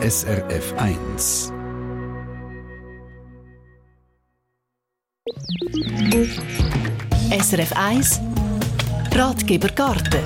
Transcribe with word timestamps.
SRF 0.00 0.74
1. 0.76 1.52
SRF 7.32 7.72
1 7.74 8.20
Ratgeber 9.12 9.68
Garten 9.74 10.22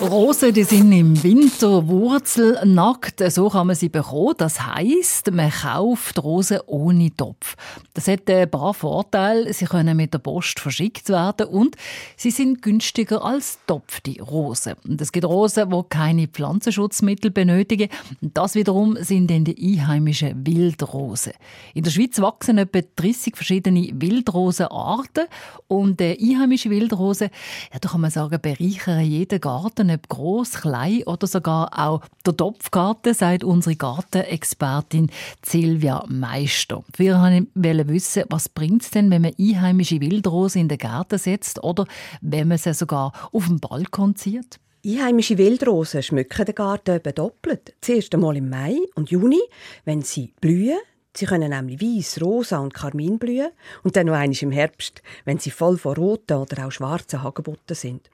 Rosen 0.00 0.54
die 0.54 0.62
sind 0.62 0.92
im 0.92 1.20
Winter 1.24 1.88
wurzelnackt, 1.88 3.20
so 3.32 3.48
kann 3.48 3.66
man 3.66 3.74
sie 3.74 3.88
bekommen. 3.88 4.34
Das 4.38 4.64
heißt, 4.64 5.32
man 5.32 5.50
kauft 5.50 6.22
Rosen 6.22 6.60
ohne 6.66 7.10
Topf. 7.16 7.56
Das 7.94 8.06
hat 8.06 8.30
ein 8.30 8.48
paar 8.48 8.74
Vorteile. 8.74 9.52
Sie 9.52 9.64
können 9.64 9.96
mit 9.96 10.14
der 10.14 10.20
Post 10.20 10.60
verschickt 10.60 11.08
werden 11.08 11.48
und 11.48 11.74
sie 12.16 12.30
sind 12.30 12.62
günstiger 12.62 13.24
als 13.24 13.58
topfte 13.66 14.22
Rosen. 14.22 14.74
Und 14.86 15.00
es 15.00 15.10
gibt 15.10 15.26
Rosen, 15.26 15.68
die 15.68 15.82
keine 15.88 16.28
Pflanzenschutzmittel 16.28 17.32
benötigen. 17.32 17.88
Das 18.20 18.54
wiederum 18.54 18.96
sind 19.00 19.32
dann 19.32 19.44
die 19.44 19.78
einheimischen 19.78 20.46
Wildrosen. 20.46 21.32
In 21.74 21.82
der 21.82 21.90
Schweiz 21.90 22.20
wachsen 22.20 22.58
etwa 22.58 22.82
30 22.94 23.34
verschiedene 23.34 23.90
Wildrosenarten 23.94 25.26
und 25.66 25.98
die 25.98 26.16
einheimische 26.20 26.70
Wildrose, 26.70 27.30
ja, 27.72 27.80
da 27.80 27.88
kann 27.88 28.00
man 28.00 28.12
sagen, 28.12 28.38
bereichern 28.40 29.04
jeden 29.04 29.40
Garten 29.40 29.87
Garten, 29.88 29.90
ob 29.90 30.08
gross, 30.08 30.52
klein 30.52 31.02
oder 31.04 31.26
sogar 31.26 31.70
auch 31.78 32.02
der 32.26 32.36
Topfgarten, 32.36 33.14
sagt 33.14 33.44
unsere 33.44 33.76
Gartenexpertin 33.76 35.10
Silvia 35.44 36.04
Meister. 36.08 36.84
Wir 36.96 37.14
wollen 37.14 37.48
wissen, 37.88 38.24
was 38.30 38.48
bringt 38.48 38.82
es 38.82 38.90
denn, 38.90 39.10
wenn 39.10 39.22
man 39.22 39.34
einheimische 39.38 40.00
Wildrose 40.00 40.58
in 40.58 40.68
den 40.68 40.78
Garten 40.78 41.18
setzt 41.18 41.62
oder 41.62 41.86
wenn 42.20 42.48
man 42.48 42.58
sie 42.58 42.74
sogar 42.74 43.12
auf 43.32 43.46
dem 43.46 43.60
Balkon 43.60 44.16
zieht? 44.16 44.58
Einheimische 44.84 45.38
Wildrosen 45.38 46.02
schmücken 46.02 46.46
den 46.46 46.54
Garten 46.54 46.96
eben 46.96 47.14
doppelt. 47.14 47.74
Zuerst 47.80 48.14
einmal 48.14 48.36
im 48.36 48.48
Mai 48.48 48.78
und 48.94 49.10
Juni, 49.10 49.40
wenn 49.84 50.02
sie 50.02 50.32
blühen. 50.40 50.78
Sie 51.16 51.26
können 51.26 51.50
nämlich 51.50 51.80
weiß, 51.82 52.22
rosa 52.22 52.58
und 52.58 52.74
karmin 52.74 53.18
blühen. 53.18 53.50
Und 53.82 53.96
dann 53.96 54.06
noch 54.06 54.14
einmal 54.14 54.38
im 54.40 54.52
Herbst, 54.52 55.02
wenn 55.24 55.40
sie 55.40 55.50
voll 55.50 55.76
von 55.76 55.96
roten 55.96 56.36
oder 56.36 56.66
auch 56.66 56.70
schwarzen 56.70 57.24
Hagebutten 57.24 57.74
sind. 57.74 58.08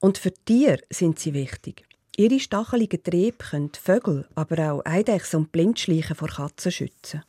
Und 0.00 0.18
für 0.18 0.32
Tiere 0.32 0.80
sind 0.90 1.18
sie 1.18 1.34
wichtig. 1.34 1.84
Ihre 2.16 2.40
stacheligen 2.40 3.02
Triebe 3.02 3.38
können 3.38 3.70
Vögel, 3.72 4.28
aber 4.34 4.72
auch 4.72 4.84
Eidechsen 4.84 5.40
und 5.40 5.52
Blindschleichen 5.52 6.14
vor 6.14 6.28
Katzen 6.28 6.70
schützen. 6.70 7.22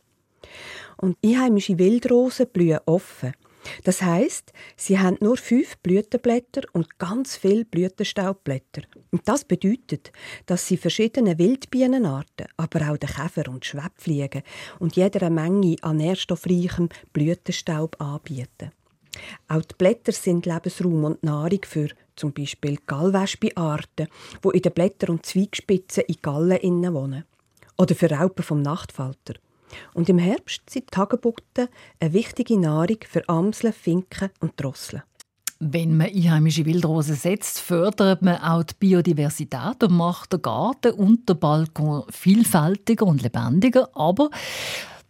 Und 0.98 1.18
einheimische 1.24 1.78
Wildrosen 1.78 2.48
blühen 2.48 2.80
offen. 2.86 3.34
Das 3.84 4.02
heißt, 4.02 4.52
sie 4.76 5.00
haben 5.00 5.18
nur 5.22 5.38
fünf 5.38 5.78
Blütenblätter 5.78 6.64
und 6.74 7.00
ganz 7.00 7.38
viele 7.38 7.64
Blütenstaubblätter. 7.64 8.82
Und 9.12 9.28
das 9.28 9.46
bedeutet, 9.46 10.12
dass 10.46 10.68
sie 10.68 10.78
verschiedene 10.78 11.38
Wildbienenarten, 11.38 12.48
aber 12.58 12.92
auch 12.92 12.98
den 12.98 13.10
Käfer 13.10 13.50
und 13.50 13.66
Schwebfliegen 13.66 14.44
und 14.80 14.96
jeder 14.98 15.30
Menge 15.30 15.78
an 15.82 15.98
nährstoffreichem 15.98 16.90
Blütenstaub 17.14 18.00
anbieten. 18.02 18.72
Auch 19.48 19.62
die 19.62 19.76
Blätter 19.78 20.12
sind 20.12 20.46
Lebensraum 20.46 21.04
und 21.04 21.24
Nahrung 21.24 21.62
für 21.66 21.90
zum 22.16 22.34
Beispiel 22.34 22.78
Gallwespe-Arten, 22.86 24.08
die 24.44 24.50
in 24.50 24.62
den 24.62 24.74
Blättern 24.74 25.12
und 25.12 25.26
Zweigspitzen 25.26 26.04
in 26.08 26.18
Gallen 26.22 26.94
wohnen. 26.94 27.26
Oder 27.78 27.96
für 27.96 28.12
Raupen 28.12 28.44
vom 28.44 28.62
Nachtfalter. 28.62 29.34
Und 29.94 30.10
im 30.10 30.20
Herbst 30.20 30.70
sind 30.70 30.94
die 30.94 30.98
Hagebutten 30.98 31.68
eine 32.00 32.14
wichtige 32.14 32.60
Nahrung 32.60 32.98
für 33.08 33.28
Amseln, 33.28 33.74
Finken 33.74 34.30
und 34.40 34.54
Drosseln. 34.58 35.04
Wenn 35.60 35.96
man 35.96 36.08
einheimische 36.08 36.66
Wildrosen 36.66 37.16
setzt, 37.16 37.60
fördert 37.60 38.22
man 38.22 38.38
auch 38.38 38.64
die 38.64 38.74
Biodiversität 38.78 39.82
und 39.82 39.94
macht 39.94 40.34
den 40.34 40.42
Garten 40.42 40.92
und 40.92 41.30
den 41.30 41.40
Balkon 41.40 42.04
vielfältiger 42.10 43.06
und 43.06 43.22
lebendiger. 43.22 43.90
Aber 43.96 44.30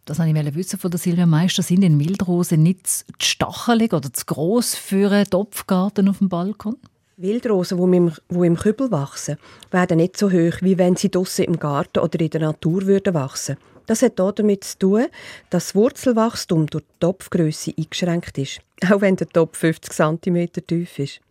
das 0.05 0.19
wollte 0.19 0.37
ich 0.37 0.55
wissen 0.55 0.79
von 0.79 0.91
der 0.91 0.99
Silvia 0.99 1.25
Meister. 1.25 1.63
Sind 1.63 1.81
denn 1.81 1.99
Wildrosen 1.99 2.61
nicht 2.61 2.87
zu 2.87 3.05
stachelig 3.21 3.93
oder 3.93 4.11
zu 4.11 4.25
gross 4.25 4.75
für 4.75 5.11
einen 5.11 5.29
Topfgarten 5.29 6.09
auf 6.09 6.17
dem 6.17 6.29
Balkon? 6.29 6.77
Wildrosen, 7.17 7.77
die 7.77 7.97
im, 7.97 8.11
die 8.29 8.47
im 8.47 8.57
Kübel 8.57 8.91
wachsen, 8.91 9.37
werden 9.71 9.97
nicht 9.97 10.17
so 10.17 10.31
hoch, 10.31 10.57
wie 10.61 10.77
wenn 10.77 10.95
sie 10.95 11.09
draussen 11.09 11.45
im 11.45 11.59
Garten 11.59 11.99
oder 11.99 12.19
in 12.19 12.29
der 12.29 12.41
Natur 12.41 12.85
würden 12.85 13.13
wachsen. 13.13 13.57
Das 13.85 14.01
hat 14.01 14.17
damit 14.17 14.63
zu 14.63 14.79
tun, 14.79 15.05
dass 15.49 15.67
das 15.67 15.75
Wurzelwachstum 15.75 16.67
durch 16.67 16.83
die 16.83 16.99
Topfgröße 16.99 17.73
eingeschränkt 17.77 18.37
ist, 18.37 18.61
auch 18.91 19.01
wenn 19.01 19.15
der 19.15 19.29
Topf 19.29 19.57
50 19.57 19.93
cm 19.93 20.47
tief 20.67 20.99
ist. 20.99 21.21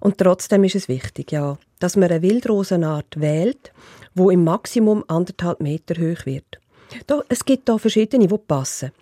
Und 0.00 0.18
trotzdem 0.18 0.64
ist 0.64 0.74
es 0.74 0.88
wichtig, 0.88 1.32
ja, 1.32 1.58
dass 1.78 1.96
man 1.96 2.10
eine 2.10 2.22
Wildrosenart 2.22 3.18
wählt, 3.18 3.72
wo 4.14 4.30
im 4.30 4.44
Maximum 4.44 5.04
anderthalb 5.08 5.60
Meter 5.60 5.94
hoch 5.94 6.26
wird. 6.26 6.60
Da, 7.06 7.22
es 7.28 7.44
gibt 7.44 7.68
da 7.68 7.78
verschiedene, 7.78 8.26
die 8.26 8.38
passen. 8.38 8.92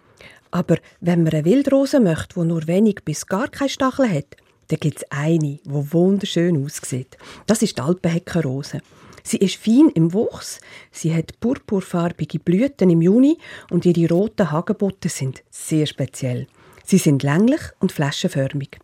Aber 0.50 0.76
wenn 1.00 1.24
man 1.24 1.32
eine 1.32 1.44
Wildrose 1.44 2.00
möchte, 2.00 2.40
die 2.40 2.46
nur 2.46 2.66
wenig 2.66 3.00
bis 3.04 3.26
gar 3.26 3.48
keine 3.48 3.68
Stachel 3.68 4.08
hat, 4.08 4.36
dann 4.68 4.78
gibt 4.78 4.98
es 4.98 5.10
eine, 5.10 5.38
die 5.38 5.60
wunderschön 5.64 6.64
aussieht. 6.64 7.16
Das 7.46 7.62
ist 7.62 7.76
die 7.76 7.82
Alpenheckenrose. 7.82 8.80
Sie 9.26 9.38
ist 9.38 9.56
fein 9.56 9.90
im 9.94 10.12
Wuchs, 10.12 10.60
sie 10.92 11.14
hat 11.14 11.40
purpurfarbige 11.40 12.38
Blüten 12.38 12.90
im 12.90 13.00
Juni 13.00 13.38
und 13.70 13.86
ihre 13.86 14.12
roten 14.12 14.50
Hagebutten 14.50 15.10
sind 15.10 15.42
sehr 15.50 15.86
speziell. 15.86 16.46
Sie 16.84 16.98
sind 16.98 17.22
länglich 17.22 17.62
und 17.80 17.90
flaschenförmig. 17.90 18.78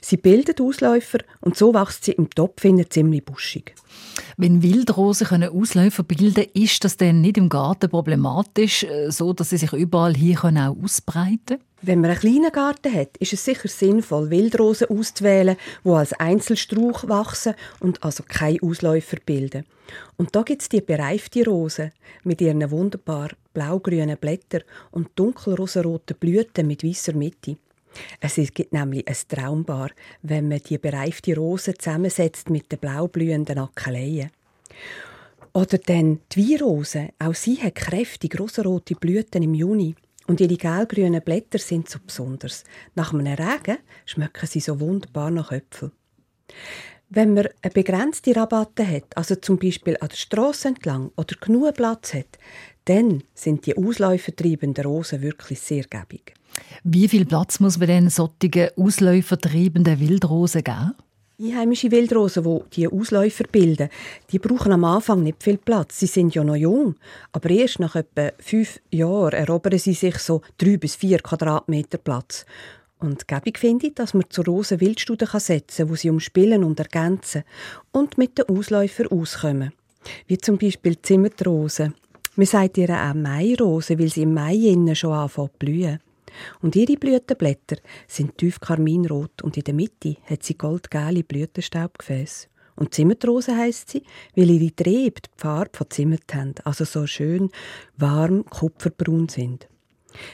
Sie 0.00 0.16
bildet 0.16 0.60
Ausläufer 0.60 1.18
und 1.40 1.56
so 1.56 1.74
wächst 1.74 2.04
sie 2.04 2.12
im 2.12 2.30
Topf 2.30 2.62
ziemlich 2.90 3.24
buschig. 3.24 3.74
Wenn 4.36 4.62
Wildrosen 4.62 5.26
können 5.26 5.50
Ausläufer 5.50 6.02
bilden 6.02 6.34
können, 6.34 6.50
ist 6.54 6.84
das 6.84 6.96
denn 6.96 7.20
nicht 7.20 7.36
im 7.36 7.48
Garten 7.48 7.90
problematisch, 7.90 8.84
äh, 8.84 9.10
so 9.10 9.32
dass 9.32 9.50
sie 9.50 9.58
sich 9.58 9.72
überall 9.72 10.14
hier 10.14 10.36
können 10.36 10.58
auch 10.58 10.76
ausbreiten 10.82 11.58
können? 11.58 11.60
Wenn 11.82 12.00
man 12.00 12.10
einen 12.10 12.20
kleinen 12.20 12.50
Garten 12.52 12.94
hat, 12.94 13.16
ist 13.18 13.34
es 13.34 13.44
sicher 13.44 13.68
sinnvoll, 13.68 14.30
Wildrosen 14.30 14.88
auszuwählen, 14.88 15.56
die 15.84 15.90
als 15.90 16.14
Einzelstrauch 16.14 17.06
wachsen 17.08 17.54
und 17.80 18.02
also 18.02 18.24
keine 18.26 18.58
Ausläufer 18.62 19.18
bilden. 19.24 19.66
Und 20.16 20.34
da 20.34 20.42
gibt 20.42 20.62
es 20.62 20.70
die 20.70 20.80
bereifte 20.80 21.44
Rose 21.44 21.92
mit 22.22 22.40
ihren 22.40 22.70
wunderbar 22.70 23.28
blaugrünen 23.52 24.16
Blättern 24.16 24.62
und 24.92 25.10
dunkelrosaroten 25.14 26.16
Blüten 26.16 26.66
mit 26.66 26.84
weißer 26.84 27.12
Mitte. 27.12 27.58
Es 28.20 28.34
gibt 28.52 28.72
nämlich 28.72 29.06
ein 29.06 29.16
Traumbar, 29.28 29.90
wenn 30.22 30.48
man 30.48 30.60
die 30.60 30.78
bereifte 30.78 31.36
Rose 31.36 31.74
zusammensetzt 31.74 32.50
mit 32.50 32.70
den 32.70 32.78
blaublühenden 32.78 33.58
Akeleien. 33.58 34.30
Oder 35.52 35.78
dann 35.78 36.20
die 36.32 36.50
Weinrose. 36.50 37.10
Auch 37.18 37.34
sie 37.34 37.62
hat 37.62 37.76
kräftig 37.76 38.38
rosarote 38.38 38.96
Blüten 38.96 39.42
im 39.42 39.54
Juni. 39.54 39.94
Und 40.26 40.40
ihre 40.40 40.56
gelgrünen 40.56 41.22
Blätter 41.22 41.58
sind 41.58 41.88
so 41.88 41.98
besonders. 42.04 42.64
Nach 42.94 43.12
einem 43.12 43.26
Regen 43.26 43.78
schmecken 44.04 44.46
sie 44.46 44.60
so 44.60 44.80
wunderbar 44.80 45.30
nach 45.30 45.52
Äpfel. 45.52 45.92
Wenn 47.10 47.34
man 47.34 47.48
eine 47.62 47.72
begrenzte 47.72 48.34
Rabatte 48.34 48.88
hat, 48.88 49.16
also 49.16 49.36
zum 49.36 49.58
Beispiel 49.58 49.96
an 50.00 50.08
der 50.08 50.16
Strasse 50.16 50.68
entlang 50.68 51.12
oder 51.16 51.36
genug 51.38 51.74
Platz 51.74 52.14
hat, 52.14 52.38
dann 52.86 53.22
sind 53.34 53.66
die 53.66 53.76
ausläufertreibenden 53.76 54.84
Rosen 54.84 55.22
wirklich 55.22 55.60
sehr 55.60 55.84
gäbig. 55.84 56.34
Wie 56.82 57.08
viel 57.08 57.24
Platz 57.24 57.60
muss 57.60 57.78
man 57.78 57.88
denn 57.88 58.10
solchen 58.10 58.68
ausläufertreibenden 58.76 60.00
Wildrosen 60.00 60.64
geben? 60.64 60.94
Einheimische 61.40 61.90
Wildrosen, 61.90 62.44
die 62.44 62.80
die 62.82 62.88
Ausläufer 62.88 63.44
bilden, 63.50 63.88
die 64.30 64.38
brauchen 64.38 64.70
am 64.70 64.84
Anfang 64.84 65.24
nicht 65.24 65.42
viel 65.42 65.58
Platz. 65.58 65.98
Sie 65.98 66.06
sind 66.06 66.34
ja 66.34 66.44
noch 66.44 66.54
jung, 66.54 66.94
aber 67.32 67.50
erst 67.50 67.80
nach 67.80 67.96
etwa 67.96 68.30
fünf 68.38 68.80
Jahren 68.92 69.32
erobern 69.32 69.78
sie 69.78 69.94
sich 69.94 70.18
so 70.18 70.42
drei 70.58 70.76
bis 70.76 70.94
vier 70.94 71.18
Quadratmeter 71.18 71.98
Platz. 71.98 72.46
Und 73.00 73.26
gäbig 73.26 73.58
finde 73.58 73.88
ich, 73.88 73.94
dass 73.94 74.14
man 74.14 74.30
zur 74.30 74.44
Rosen 74.44 74.80
Wildstudie 74.80 75.26
setzen 75.26 75.86
kann, 75.86 75.90
wo 75.90 75.96
sie 75.96 76.10
umspielen 76.10 76.62
und 76.62 76.78
ergänzen 76.78 77.42
und 77.90 78.16
mit 78.16 78.38
den 78.38 78.48
Ausläufern 78.48 79.08
auskommen. 79.08 79.72
Wie 80.28 80.38
zum 80.38 80.56
Beispiel 80.56 80.94
die 80.94 81.02
Zimmerrose. 81.02 81.94
Man 82.36 82.46
sagt 82.46 82.78
ihr 82.78 82.90
auch 82.90 83.14
Mairose, 83.14 83.98
weil 83.98 84.08
sie 84.08 84.22
im 84.22 84.34
Mai 84.34 84.54
innen 84.54 84.94
schon 84.94 85.12
anfangen 85.12 85.50
zu 85.50 85.58
blühen. 85.58 86.00
Und 86.60 86.76
ihre 86.76 86.96
Blütenblätter 86.96 87.76
sind 88.06 88.38
tief 88.38 88.60
karminrot 88.60 89.42
und 89.42 89.56
in 89.56 89.64
der 89.64 89.74
Mitte 89.74 90.16
hat 90.24 90.42
sie 90.42 90.56
goldgelbe 90.56 91.24
Blütenstaubgefäße. 91.24 92.48
Und 92.76 92.92
Zimmertrose 92.94 93.56
heisst 93.56 93.90
sie, 93.90 94.02
weil 94.34 94.50
ihre 94.50 94.74
Triebe 94.74 95.20
die 95.20 95.30
Farbe 95.36 95.70
von 95.72 95.90
Zimmert 95.90 96.34
haben, 96.34 96.54
also 96.64 96.84
so 96.84 97.06
schön 97.06 97.50
warm 97.96 98.44
kupferbraun 98.46 99.28
sind. 99.28 99.68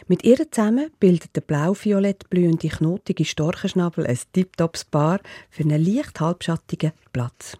Mit 0.09 0.25
ihr 0.25 0.51
zusammen 0.51 0.91
bildet 0.99 1.37
der 1.37 1.41
blau-violett 1.41 2.29
blühende 2.29 2.69
knotige 2.69 3.25
Storchenschnabel 3.25 4.07
ein 4.07 4.19
tiptops 4.33 4.85
Paar 4.85 5.21
für 5.49 5.63
einen 5.63 5.85
leicht 5.85 6.21
halbschattigen 6.21 6.93
Platz. 7.13 7.57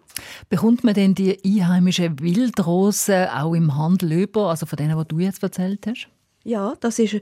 Bekommt 0.49 0.83
man 0.83 0.93
denn 0.93 1.15
die 1.15 1.39
einheimischen 1.43 2.19
Wildrosen 2.19 3.27
auch 3.27 3.53
im 3.53 3.75
Handel 3.75 4.11
über, 4.13 4.49
also 4.49 4.65
von 4.65 4.77
denen, 4.77 4.97
die 4.97 5.07
du 5.07 5.19
jetzt 5.19 5.41
erzählt 5.41 5.87
hast? 5.87 6.07
Ja, 6.43 6.73
das 6.79 6.97
ist 6.97 7.19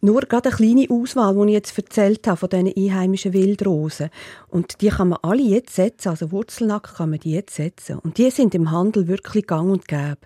nur 0.00 0.20
gerade 0.22 0.50
eine 0.50 0.56
kleine 0.56 0.86
Auswahl, 0.90 1.34
die 1.34 1.48
ich 1.48 1.54
jetzt 1.54 1.76
erzählt 1.76 2.26
habe, 2.28 2.36
von 2.36 2.48
diesen 2.48 2.72
einheimischen 2.76 3.32
Wildrosen. 3.32 4.10
Und 4.48 4.80
die 4.80 4.90
kann 4.90 5.08
man 5.08 5.18
alle 5.22 5.42
jetzt 5.42 5.74
setzen, 5.74 6.10
also 6.10 6.30
Wurzelnack 6.30 6.94
kann 6.96 7.10
man 7.10 7.18
die 7.18 7.32
jetzt 7.32 7.56
setzen. 7.56 7.98
Und 7.98 8.18
die 8.18 8.30
sind 8.30 8.54
im 8.54 8.70
Handel 8.70 9.08
wirklich 9.08 9.48
gang 9.48 9.72
und 9.72 9.88
gäbe. 9.88 10.18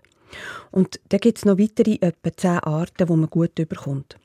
Und 0.71 1.01
da 1.09 1.17
gibt 1.17 1.39
es 1.39 1.47
noch 1.47 1.59
weitere 1.59 1.95
etwa 2.01 2.37
zehn 2.37 2.59
Arten, 2.59 3.07
die 3.07 3.17
man 3.17 3.31
gut 3.31 3.59
überkommt. 3.59 4.17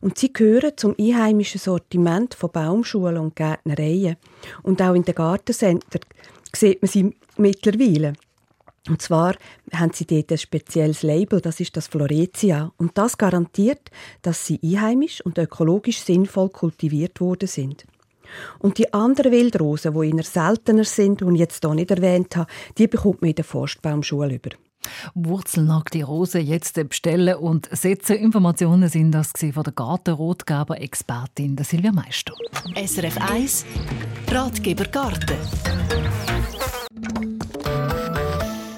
Und 0.00 0.16
sie 0.16 0.32
gehören 0.32 0.76
zum 0.76 0.94
einheimischen 0.98 1.60
Sortiment 1.60 2.34
von 2.34 2.50
Baumschulen 2.50 3.18
und 3.18 3.36
Gärtnereien. 3.36 4.16
Und 4.62 4.80
auch 4.80 4.94
in 4.94 5.02
den 5.02 5.14
Gartencenter 5.14 6.00
sieht 6.54 6.82
man 6.82 6.88
sie 6.88 7.16
mittlerweile. 7.36 8.14
Und 8.88 9.02
zwar 9.02 9.34
haben 9.72 9.92
sie 9.92 10.06
dort 10.06 10.30
ein 10.30 10.38
spezielles 10.38 11.02
Label, 11.02 11.40
das 11.40 11.60
ist 11.60 11.76
das 11.76 11.88
Floretia. 11.88 12.72
Und 12.76 12.96
das 12.98 13.18
garantiert, 13.18 13.90
dass 14.22 14.46
sie 14.46 14.60
einheimisch 14.62 15.20
und 15.24 15.38
ökologisch 15.38 16.00
sinnvoll 16.00 16.50
kultiviert 16.50 17.20
worden 17.20 17.48
sind. 17.48 17.84
Und 18.58 18.78
die 18.78 18.92
anderen 18.92 19.32
Wildrosen, 19.32 19.94
die 19.94 20.10
eher 20.10 20.24
seltener 20.24 20.84
sind 20.84 21.22
und 21.22 21.34
ich 21.34 21.40
jetzt 21.40 21.64
hier 21.64 21.74
nicht 21.74 21.90
erwähnt 21.90 22.36
habe, 22.36 22.50
die 22.76 22.86
bekommt 22.86 23.22
man 23.22 23.30
in 23.30 23.36
der 23.36 23.44
Forstbaumschule 23.44 24.34
über. 24.34 24.50
Wurzelnackte 25.14 26.04
Rose 26.04 26.38
jetzt 26.38 26.74
bestellen 26.88 27.36
und 27.36 27.68
setzen. 27.72 28.16
Informationen 28.16 28.88
sind 28.88 29.12
das 29.12 29.32
von 29.52 29.62
der 29.64 29.72
Gartenrotgeber-Expertin 29.72 31.56
Silvia 31.62 31.92
Meister. 31.92 32.34
SRF 32.74 33.18
1 33.18 33.64
Ratgeber 34.30 34.84
Garten. 34.84 35.36